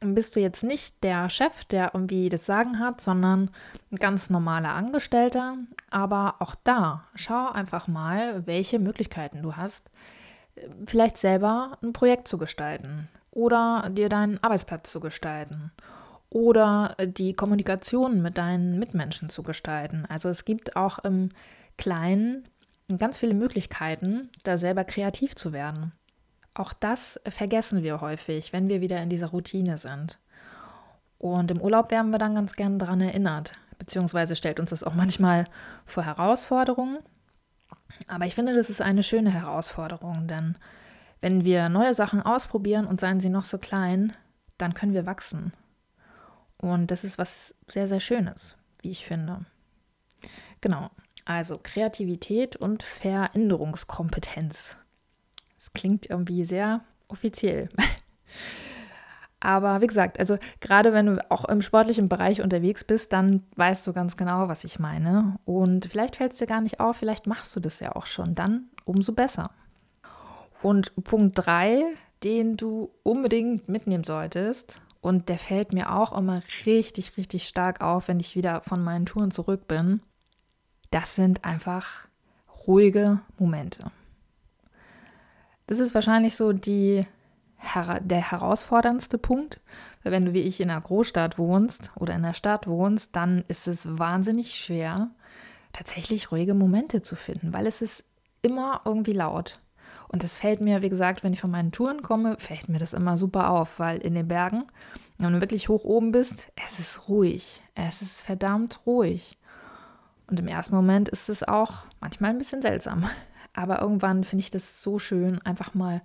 bist 0.00 0.34
du 0.34 0.40
jetzt 0.40 0.62
nicht 0.62 1.02
der 1.02 1.28
Chef, 1.30 1.64
der 1.66 1.90
irgendwie 1.94 2.28
das 2.28 2.46
Sagen 2.46 2.78
hat, 2.78 3.00
sondern 3.00 3.50
ein 3.92 3.96
ganz 3.96 4.30
normaler 4.30 4.74
Angestellter. 4.74 5.58
Aber 5.90 6.36
auch 6.40 6.54
da, 6.64 7.04
schau 7.14 7.50
einfach 7.50 7.86
mal, 7.86 8.46
welche 8.46 8.78
Möglichkeiten 8.78 9.42
du 9.42 9.56
hast, 9.56 9.90
vielleicht 10.86 11.18
selber 11.18 11.78
ein 11.82 11.92
Projekt 11.92 12.28
zu 12.28 12.38
gestalten 12.38 13.08
oder 13.30 13.88
dir 13.90 14.08
deinen 14.08 14.42
Arbeitsplatz 14.42 14.90
zu 14.90 15.00
gestalten 15.00 15.70
oder 16.30 16.96
die 17.04 17.34
Kommunikation 17.34 18.22
mit 18.22 18.38
deinen 18.38 18.78
Mitmenschen 18.78 19.28
zu 19.28 19.42
gestalten. 19.42 20.06
Also 20.08 20.28
es 20.28 20.44
gibt 20.44 20.76
auch 20.76 20.98
im 21.00 21.30
Kleinen 21.76 22.48
ganz 22.98 23.18
viele 23.18 23.34
Möglichkeiten, 23.34 24.30
da 24.44 24.58
selber 24.58 24.84
kreativ 24.84 25.34
zu 25.34 25.52
werden. 25.52 25.92
Auch 26.60 26.74
das 26.74 27.18
vergessen 27.26 27.82
wir 27.82 28.02
häufig, 28.02 28.52
wenn 28.52 28.68
wir 28.68 28.82
wieder 28.82 29.02
in 29.02 29.08
dieser 29.08 29.28
Routine 29.28 29.78
sind. 29.78 30.18
Und 31.16 31.50
im 31.50 31.58
Urlaub 31.58 31.90
werden 31.90 32.10
wir 32.10 32.18
dann 32.18 32.34
ganz 32.34 32.52
gern 32.52 32.78
daran 32.78 33.00
erinnert, 33.00 33.54
beziehungsweise 33.78 34.36
stellt 34.36 34.60
uns 34.60 34.68
das 34.68 34.84
auch 34.84 34.92
manchmal 34.92 35.46
vor 35.86 36.04
Herausforderungen. 36.04 36.98
Aber 38.08 38.26
ich 38.26 38.34
finde, 38.34 38.54
das 38.54 38.68
ist 38.68 38.82
eine 38.82 39.02
schöne 39.02 39.30
Herausforderung, 39.30 40.28
denn 40.28 40.58
wenn 41.22 41.46
wir 41.46 41.70
neue 41.70 41.94
Sachen 41.94 42.20
ausprobieren 42.20 42.84
und 42.84 43.00
seien 43.00 43.20
sie 43.20 43.30
noch 43.30 43.46
so 43.46 43.56
klein, 43.56 44.12
dann 44.58 44.74
können 44.74 44.92
wir 44.92 45.06
wachsen. 45.06 45.54
Und 46.58 46.90
das 46.90 47.04
ist 47.04 47.16
was 47.16 47.54
sehr, 47.68 47.88
sehr 47.88 48.00
Schönes, 48.00 48.54
wie 48.82 48.90
ich 48.90 49.06
finde. 49.06 49.46
Genau, 50.60 50.90
also 51.24 51.58
Kreativität 51.62 52.54
und 52.54 52.82
Veränderungskompetenz 52.82 54.76
klingt 55.74 56.08
irgendwie 56.08 56.44
sehr 56.44 56.82
offiziell. 57.08 57.68
Aber 59.40 59.80
wie 59.80 59.86
gesagt, 59.86 60.18
also 60.18 60.36
gerade 60.60 60.92
wenn 60.92 61.06
du 61.06 61.30
auch 61.30 61.46
im 61.46 61.62
sportlichen 61.62 62.10
Bereich 62.10 62.42
unterwegs 62.42 62.84
bist, 62.84 63.12
dann 63.12 63.42
weißt 63.56 63.86
du 63.86 63.94
ganz 63.94 64.18
genau, 64.18 64.48
was 64.48 64.64
ich 64.64 64.78
meine. 64.78 65.38
Und 65.46 65.86
vielleicht 65.86 66.16
fällt 66.16 66.32
es 66.32 66.38
dir 66.38 66.46
gar 66.46 66.60
nicht 66.60 66.78
auf, 66.78 66.96
vielleicht 66.96 67.26
machst 67.26 67.56
du 67.56 67.60
das 67.60 67.80
ja 67.80 67.96
auch 67.96 68.04
schon. 68.04 68.34
Dann 68.34 68.66
umso 68.84 69.14
besser. 69.14 69.50
Und 70.62 70.92
Punkt 71.04 71.38
3, 71.38 71.84
den 72.22 72.58
du 72.58 72.90
unbedingt 73.02 73.66
mitnehmen 73.68 74.04
solltest, 74.04 74.82
und 75.00 75.30
der 75.30 75.38
fällt 75.38 75.72
mir 75.72 75.94
auch 75.94 76.16
immer 76.16 76.42
richtig, 76.66 77.16
richtig 77.16 77.48
stark 77.48 77.80
auf, 77.80 78.08
wenn 78.08 78.20
ich 78.20 78.36
wieder 78.36 78.60
von 78.62 78.82
meinen 78.82 79.06
Touren 79.06 79.30
zurück 79.30 79.66
bin, 79.66 80.02
das 80.90 81.14
sind 81.14 81.44
einfach 81.44 82.06
ruhige 82.66 83.20
Momente. 83.38 83.90
Das 85.70 85.78
ist 85.78 85.94
wahrscheinlich 85.94 86.34
so 86.34 86.52
die, 86.52 87.06
der 88.00 88.30
herausforderndste 88.32 89.18
Punkt. 89.18 89.60
Weil 90.02 90.10
wenn 90.10 90.24
du 90.24 90.32
wie 90.32 90.40
ich 90.40 90.60
in 90.60 90.68
einer 90.68 90.80
Großstadt 90.80 91.38
wohnst 91.38 91.92
oder 91.94 92.12
in 92.16 92.24
der 92.24 92.34
Stadt 92.34 92.66
wohnst, 92.66 93.14
dann 93.14 93.44
ist 93.46 93.68
es 93.68 93.86
wahnsinnig 93.88 94.56
schwer, 94.56 95.10
tatsächlich 95.72 96.32
ruhige 96.32 96.54
Momente 96.54 97.02
zu 97.02 97.14
finden, 97.14 97.52
weil 97.52 97.68
es 97.68 97.82
ist 97.82 98.02
immer 98.42 98.80
irgendwie 98.84 99.12
laut. 99.12 99.60
Und 100.08 100.24
das 100.24 100.36
fällt 100.36 100.60
mir, 100.60 100.82
wie 100.82 100.90
gesagt, 100.90 101.22
wenn 101.22 101.32
ich 101.32 101.40
von 101.40 101.52
meinen 101.52 101.70
Touren 101.70 102.02
komme, 102.02 102.34
fällt 102.40 102.68
mir 102.68 102.78
das 102.78 102.92
immer 102.92 103.16
super 103.16 103.50
auf, 103.50 103.78
weil 103.78 103.98
in 103.98 104.16
den 104.16 104.26
Bergen, 104.26 104.64
wenn 105.18 105.32
du 105.32 105.40
wirklich 105.40 105.68
hoch 105.68 105.84
oben 105.84 106.10
bist, 106.10 106.50
es 106.66 106.80
ist 106.80 107.08
ruhig. 107.08 107.62
Es 107.76 108.02
ist 108.02 108.22
verdammt 108.22 108.80
ruhig. 108.86 109.38
Und 110.26 110.40
im 110.40 110.48
ersten 110.48 110.74
Moment 110.74 111.08
ist 111.08 111.28
es 111.28 111.44
auch 111.44 111.84
manchmal 112.00 112.30
ein 112.30 112.38
bisschen 112.38 112.60
seltsam. 112.60 113.08
Aber 113.52 113.80
irgendwann 113.80 114.24
finde 114.24 114.42
ich 114.42 114.50
das 114.50 114.82
so 114.82 114.98
schön, 114.98 115.40
einfach 115.42 115.74
mal 115.74 116.02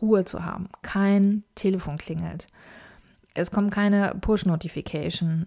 Ruhe 0.00 0.24
zu 0.24 0.44
haben. 0.44 0.68
Kein 0.82 1.44
Telefon 1.54 1.98
klingelt. 1.98 2.46
Es 3.34 3.50
kommt 3.50 3.72
keine 3.72 4.14
Push-Notification. 4.20 5.46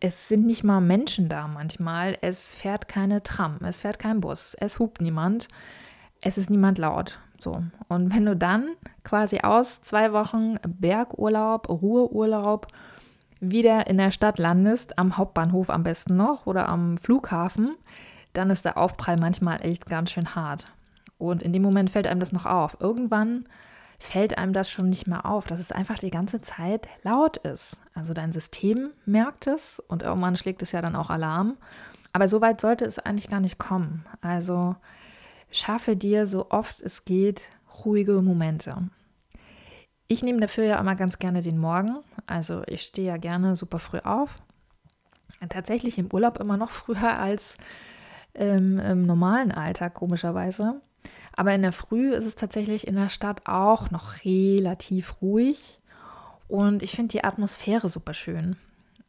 Es 0.00 0.28
sind 0.28 0.46
nicht 0.46 0.64
mal 0.64 0.80
Menschen 0.80 1.28
da 1.28 1.48
manchmal. 1.48 2.18
Es 2.20 2.54
fährt 2.54 2.88
keine 2.88 3.22
Tram. 3.22 3.58
Es 3.62 3.80
fährt 3.80 3.98
kein 3.98 4.20
Bus. 4.20 4.54
Es 4.58 4.78
hupt 4.78 5.00
niemand. 5.00 5.48
Es 6.22 6.38
ist 6.38 6.50
niemand 6.50 6.78
laut. 6.78 7.18
So. 7.38 7.62
Und 7.88 8.14
wenn 8.14 8.24
du 8.26 8.36
dann 8.36 8.70
quasi 9.04 9.40
aus 9.40 9.80
zwei 9.80 10.12
Wochen 10.12 10.56
Bergurlaub, 10.66 11.68
Ruheurlaub 11.68 12.68
wieder 13.40 13.86
in 13.86 13.98
der 13.98 14.10
Stadt 14.10 14.38
landest, 14.38 14.98
am 14.98 15.16
Hauptbahnhof 15.16 15.70
am 15.70 15.82
besten 15.82 16.16
noch 16.16 16.46
oder 16.46 16.68
am 16.68 16.98
Flughafen, 16.98 17.76
dann 18.36 18.50
ist 18.50 18.64
der 18.64 18.76
Aufprall 18.76 19.16
manchmal 19.16 19.64
echt 19.64 19.86
ganz 19.86 20.10
schön 20.10 20.34
hart. 20.34 20.66
Und 21.18 21.42
in 21.42 21.52
dem 21.52 21.62
Moment 21.62 21.90
fällt 21.90 22.06
einem 22.06 22.20
das 22.20 22.32
noch 22.32 22.46
auf. 22.46 22.76
Irgendwann 22.80 23.46
fällt 23.98 24.36
einem 24.36 24.52
das 24.52 24.70
schon 24.70 24.88
nicht 24.88 25.06
mehr 25.06 25.24
auf, 25.24 25.46
dass 25.46 25.60
es 25.60 25.72
einfach 25.72 25.98
die 25.98 26.10
ganze 26.10 26.40
Zeit 26.40 26.88
laut 27.02 27.38
ist. 27.38 27.78
Also 27.94 28.12
dein 28.12 28.32
System 28.32 28.90
merkt 29.06 29.46
es 29.46 29.80
und 29.80 30.02
irgendwann 30.02 30.36
schlägt 30.36 30.62
es 30.62 30.72
ja 30.72 30.82
dann 30.82 30.96
auch 30.96 31.08
Alarm. 31.08 31.56
Aber 32.12 32.28
so 32.28 32.40
weit 32.40 32.60
sollte 32.60 32.84
es 32.84 32.98
eigentlich 32.98 33.28
gar 33.28 33.40
nicht 33.40 33.58
kommen. 33.58 34.04
Also 34.20 34.76
schaffe 35.50 35.96
dir 35.96 36.26
so 36.26 36.50
oft 36.50 36.80
es 36.80 37.04
geht 37.04 37.42
ruhige 37.84 38.22
Momente. 38.22 38.76
Ich 40.08 40.22
nehme 40.22 40.40
dafür 40.40 40.64
ja 40.64 40.78
immer 40.78 40.94
ganz 40.94 41.18
gerne 41.18 41.42
den 41.42 41.58
Morgen. 41.58 41.98
Also 42.26 42.62
ich 42.66 42.82
stehe 42.82 43.08
ja 43.08 43.16
gerne 43.16 43.56
super 43.56 43.78
früh 43.78 43.98
auf. 43.98 44.38
Tatsächlich 45.48 45.98
im 45.98 46.12
Urlaub 46.12 46.38
immer 46.38 46.56
noch 46.56 46.70
früher 46.84 47.18
als 47.18 47.56
im, 48.38 48.78
im 48.78 49.06
normalen 49.06 49.52
Alltag, 49.52 49.94
komischerweise. 49.94 50.80
Aber 51.32 51.54
in 51.54 51.62
der 51.62 51.72
Früh 51.72 52.12
ist 52.12 52.24
es 52.24 52.34
tatsächlich 52.34 52.86
in 52.86 52.94
der 52.94 53.08
Stadt 53.08 53.42
auch 53.46 53.90
noch 53.90 54.24
relativ 54.24 55.20
ruhig. 55.20 55.80
Und 56.48 56.82
ich 56.82 56.92
finde 56.92 57.12
die 57.12 57.24
Atmosphäre 57.24 57.88
super 57.88 58.14
schön. 58.14 58.56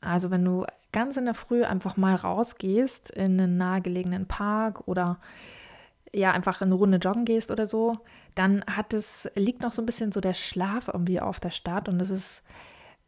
Also 0.02 0.30
wenn 0.30 0.44
du 0.44 0.66
ganz 0.92 1.18
in 1.18 1.26
der 1.26 1.34
Früh 1.34 1.64
einfach 1.64 1.98
mal 1.98 2.16
rausgehst 2.16 3.12
in 3.12 3.40
einen 3.40 3.58
nahegelegenen 3.58 4.28
Park 4.28 4.88
oder 4.88 5.18
ja 6.14 6.32
einfach 6.32 6.62
eine 6.62 6.76
Runde 6.76 6.98
joggen 6.98 7.26
gehst 7.26 7.52
oder 7.52 7.68
so, 7.68 8.00
dann 8.36 8.64
hat 8.66 8.94
es 8.94 9.30
liegt 9.36 9.62
noch 9.62 9.72
so 9.72 9.82
ein 9.82 9.86
bisschen 9.86 10.12
so 10.12 10.22
der 10.22 10.34
Schlaf 10.34 10.88
irgendwie 10.88 11.20
auf 11.20 11.40
der 11.40 11.50
Stadt 11.50 11.90
und 11.90 12.00
es 12.00 12.10
ist 12.10 12.44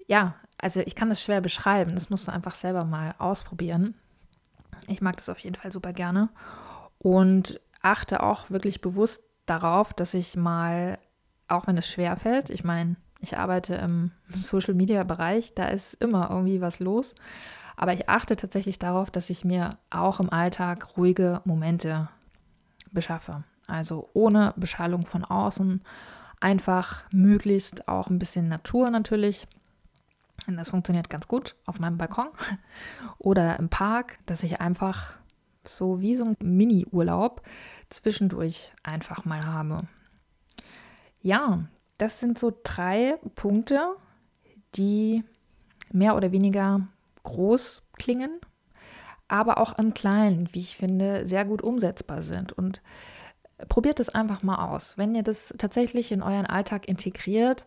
ja, 0.08 0.36
also 0.58 0.82
ich 0.82 0.96
kann 0.96 1.10
das 1.10 1.22
schwer 1.22 1.40
beschreiben. 1.40 1.94
Das 1.94 2.10
musst 2.10 2.28
du 2.28 2.32
einfach 2.32 2.56
selber 2.56 2.84
mal 2.84 3.14
ausprobieren. 3.20 3.94
Ich 4.88 5.02
mag 5.02 5.18
das 5.18 5.30
auf 5.30 5.40
jeden 5.40 5.56
Fall 5.56 5.72
super 5.72 5.94
gerne 5.94 6.30
und 7.00 7.60
achte 7.82 8.24
auch 8.24 8.50
wirklich 8.50 8.82
bewusst 8.82 9.24
darauf, 9.46 9.94
dass 9.94 10.14
ich 10.14 10.36
mal, 10.36 10.98
auch 11.48 11.68
wenn 11.68 11.78
es 11.78 11.88
schwer 11.88 12.18
fällt, 12.18 12.50
ich 12.50 12.64
meine, 12.64 12.96
ich 13.22 13.38
arbeite 13.38 13.76
im 13.76 14.12
Social 14.36 14.74
Media 14.74 15.04
Bereich, 15.04 15.54
da 15.54 15.68
ist 15.68 15.96
immer 15.96 16.30
irgendwie 16.30 16.62
was 16.62 16.80
los. 16.80 17.16
Aber 17.76 17.94
ich 17.94 18.10
achte 18.10 18.36
tatsächlich 18.36 18.78
darauf, 18.78 19.10
dass 19.10 19.30
ich 19.30 19.46
mir 19.46 19.78
auch 19.90 20.20
im 20.20 20.30
Alltag 20.34 20.98
ruhige 20.98 21.40
Momente 21.46 22.10
beschaffe. 22.92 23.46
Also 23.68 24.10
ohne 24.14 24.54
Beschallung 24.58 25.06
von 25.06 25.24
außen, 25.24 25.82
einfach 26.42 27.04
möglichst 27.12 27.88
auch 27.88 28.10
ein 28.10 28.20
bisschen 28.20 28.50
Natur 28.50 28.90
natürlich. 28.90 29.48
Das 30.58 30.70
funktioniert 30.70 31.10
ganz 31.10 31.28
gut 31.28 31.56
auf 31.66 31.80
meinem 31.80 31.98
Balkon 31.98 32.28
oder 33.18 33.58
im 33.60 33.70
Park, 33.70 34.20
dass 34.26 34.44
ich 34.44 34.62
einfach 34.62 35.14
so 35.66 36.02
wie 36.02 36.16
so 36.16 36.26
ein 36.26 36.38
Mini-Urlaub 36.42 37.42
zwischendurch 37.90 38.72
einfach 38.84 39.26
mal 39.26 39.46
habe. 39.46 39.88
Ja, 41.22 41.66
das 41.98 42.20
sind 42.20 42.40
so 42.40 42.58
drei 42.64 43.18
Punkte, 43.36 43.96
die 44.76 45.24
mehr 45.92 46.16
oder 46.16 46.32
weniger 46.32 46.88
groß 47.24 47.84
klingen, 47.98 48.40
aber 49.28 49.58
auch 49.58 49.78
im 49.78 49.94
Kleinen, 49.94 50.50
wie 50.54 50.60
ich 50.60 50.78
finde, 50.78 51.28
sehr 51.28 51.46
gut 51.46 51.62
umsetzbar 51.62 52.24
sind. 52.24 52.54
Und 52.54 52.82
probiert 53.68 54.00
es 54.00 54.10
einfach 54.10 54.44
mal 54.44 54.70
aus. 54.72 54.98
Wenn 54.98 55.14
ihr 55.14 55.24
das 55.24 55.54
tatsächlich 55.58 56.12
in 56.12 56.24
euren 56.24 56.46
Alltag 56.46 56.88
integriert, 56.88 57.66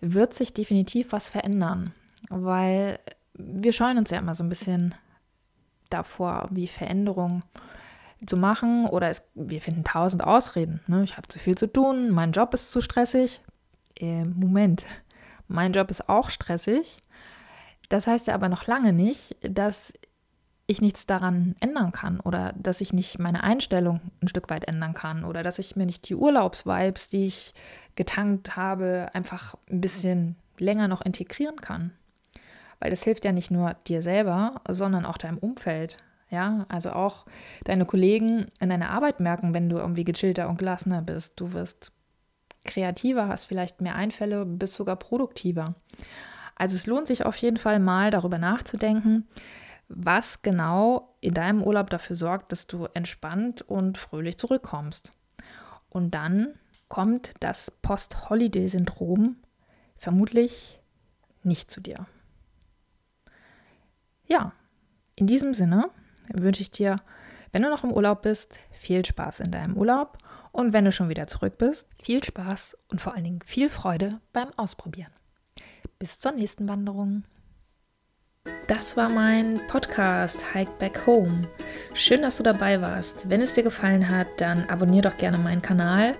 wird 0.00 0.34
sich 0.34 0.54
definitiv 0.54 1.12
was 1.12 1.28
verändern 1.28 1.92
weil 2.28 2.98
wir 3.34 3.72
scheuen 3.72 3.98
uns 3.98 4.10
ja 4.10 4.18
immer 4.18 4.34
so 4.34 4.44
ein 4.44 4.48
bisschen 4.48 4.94
davor, 5.90 6.48
wie 6.50 6.66
Veränderungen 6.66 7.44
zu 8.26 8.36
machen 8.36 8.86
oder 8.86 9.10
es, 9.10 9.22
wir 9.34 9.60
finden 9.60 9.84
tausend 9.84 10.24
Ausreden. 10.24 10.80
Ne? 10.86 11.04
Ich 11.04 11.16
habe 11.16 11.28
zu 11.28 11.38
viel 11.38 11.56
zu 11.56 11.66
tun, 11.66 12.10
mein 12.10 12.32
Job 12.32 12.54
ist 12.54 12.70
zu 12.70 12.80
stressig. 12.80 13.40
Äh, 13.96 14.24
Moment, 14.24 14.86
mein 15.48 15.72
Job 15.72 15.90
ist 15.90 16.08
auch 16.08 16.30
stressig. 16.30 17.02
Das 17.88 18.06
heißt 18.06 18.26
ja 18.26 18.34
aber 18.34 18.48
noch 18.48 18.66
lange 18.66 18.92
nicht, 18.92 19.36
dass 19.42 19.92
ich 20.66 20.80
nichts 20.80 21.06
daran 21.06 21.54
ändern 21.60 21.92
kann 21.92 22.20
oder 22.20 22.54
dass 22.56 22.80
ich 22.80 22.94
nicht 22.94 23.18
meine 23.18 23.42
Einstellung 23.42 24.00
ein 24.22 24.28
Stück 24.28 24.48
weit 24.48 24.66
ändern 24.66 24.94
kann 24.94 25.24
oder 25.24 25.42
dass 25.42 25.58
ich 25.58 25.76
mir 25.76 25.84
nicht 25.84 26.08
die 26.08 26.14
Urlaubsvibes, 26.14 27.10
die 27.10 27.26
ich 27.26 27.52
getankt 27.96 28.56
habe, 28.56 29.10
einfach 29.12 29.56
ein 29.70 29.82
bisschen 29.82 30.36
länger 30.58 30.88
noch 30.88 31.02
integrieren 31.02 31.60
kann. 31.60 31.92
Weil 32.84 32.90
das 32.90 33.02
hilft 33.02 33.24
ja 33.24 33.32
nicht 33.32 33.50
nur 33.50 33.76
dir 33.86 34.02
selber, 34.02 34.60
sondern 34.68 35.06
auch 35.06 35.16
deinem 35.16 35.38
Umfeld. 35.38 35.96
Ja, 36.28 36.66
also 36.68 36.90
auch 36.90 37.24
deine 37.64 37.86
Kollegen 37.86 38.48
in 38.60 38.68
deiner 38.68 38.90
Arbeit 38.90 39.20
merken, 39.20 39.54
wenn 39.54 39.70
du 39.70 39.78
irgendwie 39.78 40.04
gechillter 40.04 40.50
und 40.50 40.58
gelassener 40.58 41.00
bist. 41.00 41.40
Du 41.40 41.54
wirst 41.54 41.92
kreativer, 42.62 43.28
hast 43.28 43.46
vielleicht 43.46 43.80
mehr 43.80 43.94
Einfälle, 43.94 44.44
bist 44.44 44.74
sogar 44.74 44.96
produktiver. 44.96 45.76
Also 46.56 46.76
es 46.76 46.86
lohnt 46.86 47.06
sich 47.06 47.24
auf 47.24 47.36
jeden 47.36 47.56
Fall 47.56 47.80
mal 47.80 48.10
darüber 48.10 48.36
nachzudenken, 48.36 49.28
was 49.88 50.42
genau 50.42 51.16
in 51.22 51.32
deinem 51.32 51.62
Urlaub 51.62 51.88
dafür 51.88 52.16
sorgt, 52.16 52.52
dass 52.52 52.66
du 52.66 52.84
entspannt 52.92 53.62
und 53.62 53.96
fröhlich 53.96 54.36
zurückkommst. 54.36 55.10
Und 55.88 56.12
dann 56.12 56.48
kommt 56.88 57.32
das 57.40 57.70
Post-Holiday-Syndrom 57.80 59.36
vermutlich 59.96 60.80
nicht 61.44 61.70
zu 61.70 61.80
dir. 61.80 62.06
Ja, 64.26 64.52
in 65.16 65.26
diesem 65.26 65.54
Sinne 65.54 65.90
wünsche 66.32 66.62
ich 66.62 66.70
dir, 66.70 66.96
wenn 67.52 67.62
du 67.62 67.70
noch 67.70 67.84
im 67.84 67.92
Urlaub 67.92 68.22
bist, 68.22 68.58
viel 68.72 69.04
Spaß 69.04 69.40
in 69.40 69.50
deinem 69.50 69.76
Urlaub 69.76 70.18
und 70.52 70.72
wenn 70.72 70.84
du 70.84 70.92
schon 70.92 71.08
wieder 71.08 71.26
zurück 71.26 71.58
bist, 71.58 71.88
viel 72.02 72.22
Spaß 72.22 72.76
und 72.88 73.00
vor 73.00 73.14
allen 73.14 73.24
Dingen 73.24 73.40
viel 73.44 73.68
Freude 73.68 74.20
beim 74.32 74.50
Ausprobieren. 74.56 75.12
Bis 75.98 76.18
zur 76.18 76.32
nächsten 76.32 76.68
Wanderung. 76.68 77.24
Das 78.66 78.96
war 78.96 79.08
mein 79.08 79.60
Podcast 79.68 80.54
Hike 80.54 80.72
Back 80.78 81.06
Home. 81.06 81.48
Schön, 81.94 82.22
dass 82.22 82.36
du 82.36 82.42
dabei 82.42 82.80
warst. 82.80 83.28
Wenn 83.28 83.40
es 83.40 83.54
dir 83.54 83.62
gefallen 83.62 84.08
hat, 84.08 84.26
dann 84.38 84.68
abonniere 84.68 85.10
doch 85.10 85.16
gerne 85.16 85.38
meinen 85.38 85.62
Kanal, 85.62 86.14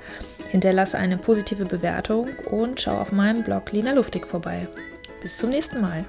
hinterlasse 0.50 0.98
eine 0.98 1.18
positive 1.18 1.64
Bewertung 1.64 2.28
und 2.50 2.80
schau 2.80 2.98
auf 2.98 3.12
meinem 3.12 3.42
Blog 3.42 3.72
Lina 3.72 3.92
Luftig 3.92 4.26
vorbei. 4.26 4.68
Bis 5.20 5.36
zum 5.36 5.50
nächsten 5.50 5.80
Mal. 5.80 6.04